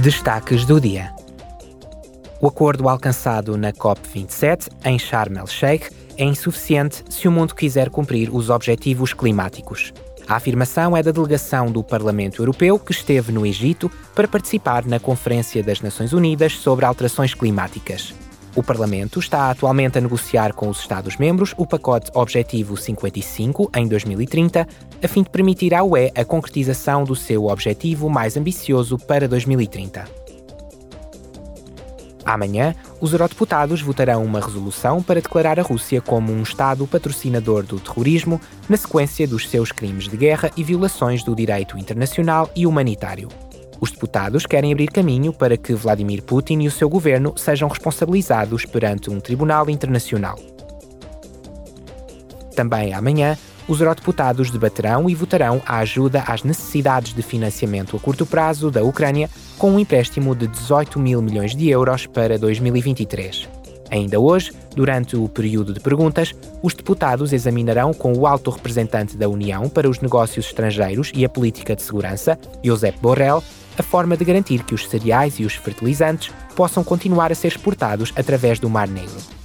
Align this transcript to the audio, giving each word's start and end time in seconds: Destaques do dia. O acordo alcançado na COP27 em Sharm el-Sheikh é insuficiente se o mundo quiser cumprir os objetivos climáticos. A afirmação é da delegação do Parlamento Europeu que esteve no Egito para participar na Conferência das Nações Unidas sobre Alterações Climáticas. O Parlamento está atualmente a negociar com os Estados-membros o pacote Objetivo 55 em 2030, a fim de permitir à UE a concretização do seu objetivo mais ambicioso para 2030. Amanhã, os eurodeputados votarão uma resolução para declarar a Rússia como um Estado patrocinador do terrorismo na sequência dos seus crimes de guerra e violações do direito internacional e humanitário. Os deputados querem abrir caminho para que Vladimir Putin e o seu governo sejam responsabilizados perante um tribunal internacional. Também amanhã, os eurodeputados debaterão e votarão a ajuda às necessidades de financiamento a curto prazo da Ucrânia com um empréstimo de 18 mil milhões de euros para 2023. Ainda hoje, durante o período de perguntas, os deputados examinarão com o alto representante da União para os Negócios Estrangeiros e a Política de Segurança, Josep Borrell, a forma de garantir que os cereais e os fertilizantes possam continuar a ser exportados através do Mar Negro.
Destaques 0.00 0.64
do 0.64 0.80
dia. 0.80 1.12
O 2.40 2.46
acordo 2.46 2.88
alcançado 2.88 3.58
na 3.58 3.70
COP27 3.70 4.68
em 4.82 4.98
Sharm 4.98 5.36
el-Sheikh 5.36 5.90
é 6.16 6.24
insuficiente 6.24 7.04
se 7.10 7.28
o 7.28 7.30
mundo 7.30 7.54
quiser 7.54 7.90
cumprir 7.90 8.34
os 8.34 8.48
objetivos 8.48 9.12
climáticos. 9.12 9.92
A 10.26 10.36
afirmação 10.36 10.96
é 10.96 11.02
da 11.02 11.10
delegação 11.10 11.70
do 11.70 11.84
Parlamento 11.84 12.40
Europeu 12.40 12.78
que 12.78 12.92
esteve 12.92 13.30
no 13.30 13.44
Egito 13.44 13.90
para 14.14 14.26
participar 14.26 14.86
na 14.86 14.98
Conferência 14.98 15.62
das 15.62 15.82
Nações 15.82 16.14
Unidas 16.14 16.56
sobre 16.56 16.86
Alterações 16.86 17.34
Climáticas. 17.34 18.14
O 18.54 18.62
Parlamento 18.64 19.20
está 19.20 19.50
atualmente 19.50 19.98
a 19.98 20.00
negociar 20.00 20.52
com 20.52 20.68
os 20.68 20.80
Estados-membros 20.80 21.54
o 21.56 21.64
pacote 21.64 22.10
Objetivo 22.14 22.76
55 22.76 23.70
em 23.76 23.86
2030, 23.86 24.66
a 25.02 25.08
fim 25.08 25.22
de 25.22 25.30
permitir 25.30 25.72
à 25.72 25.84
UE 25.84 26.10
a 26.16 26.24
concretização 26.24 27.04
do 27.04 27.14
seu 27.14 27.46
objetivo 27.46 28.10
mais 28.10 28.36
ambicioso 28.36 28.98
para 28.98 29.28
2030. 29.28 30.04
Amanhã, 32.24 32.74
os 33.00 33.12
eurodeputados 33.12 33.80
votarão 33.80 34.24
uma 34.24 34.40
resolução 34.40 35.02
para 35.02 35.22
declarar 35.22 35.58
a 35.58 35.62
Rússia 35.62 36.00
como 36.00 36.32
um 36.32 36.42
Estado 36.42 36.86
patrocinador 36.86 37.62
do 37.62 37.80
terrorismo 37.80 38.40
na 38.68 38.76
sequência 38.76 39.26
dos 39.26 39.48
seus 39.48 39.72
crimes 39.72 40.08
de 40.08 40.16
guerra 40.16 40.50
e 40.56 40.62
violações 40.62 41.22
do 41.22 41.34
direito 41.34 41.78
internacional 41.78 42.50
e 42.54 42.66
humanitário. 42.66 43.28
Os 43.80 43.90
deputados 43.90 44.44
querem 44.44 44.72
abrir 44.72 44.88
caminho 44.88 45.32
para 45.32 45.56
que 45.56 45.72
Vladimir 45.72 46.22
Putin 46.22 46.60
e 46.60 46.68
o 46.68 46.70
seu 46.70 46.88
governo 46.88 47.32
sejam 47.36 47.68
responsabilizados 47.68 48.66
perante 48.66 49.08
um 49.08 49.18
tribunal 49.18 49.70
internacional. 49.70 50.38
Também 52.54 52.92
amanhã, 52.92 53.38
os 53.66 53.80
eurodeputados 53.80 54.50
debaterão 54.50 55.08
e 55.08 55.14
votarão 55.14 55.62
a 55.64 55.78
ajuda 55.78 56.24
às 56.26 56.42
necessidades 56.42 57.14
de 57.14 57.22
financiamento 57.22 57.96
a 57.96 58.00
curto 58.00 58.26
prazo 58.26 58.70
da 58.70 58.82
Ucrânia 58.82 59.30
com 59.56 59.72
um 59.72 59.78
empréstimo 59.78 60.34
de 60.34 60.46
18 60.46 60.98
mil 60.98 61.22
milhões 61.22 61.56
de 61.56 61.68
euros 61.70 62.06
para 62.06 62.38
2023. 62.38 63.59
Ainda 63.90 64.20
hoje, 64.20 64.52
durante 64.74 65.16
o 65.16 65.28
período 65.28 65.74
de 65.74 65.80
perguntas, 65.80 66.34
os 66.62 66.74
deputados 66.74 67.32
examinarão 67.32 67.92
com 67.92 68.12
o 68.12 68.26
alto 68.26 68.50
representante 68.50 69.16
da 69.16 69.28
União 69.28 69.68
para 69.68 69.88
os 69.88 70.00
Negócios 70.00 70.46
Estrangeiros 70.46 71.10
e 71.14 71.24
a 71.24 71.28
Política 71.28 71.74
de 71.74 71.82
Segurança, 71.82 72.38
Josep 72.62 72.98
Borrell, 73.00 73.42
a 73.76 73.82
forma 73.82 74.16
de 74.16 74.24
garantir 74.24 74.62
que 74.62 74.74
os 74.74 74.88
cereais 74.88 75.40
e 75.40 75.44
os 75.44 75.54
fertilizantes 75.54 76.32
possam 76.54 76.84
continuar 76.84 77.32
a 77.32 77.34
ser 77.34 77.48
exportados 77.48 78.12
através 78.14 78.58
do 78.58 78.70
Mar 78.70 78.86
Negro. 78.86 79.39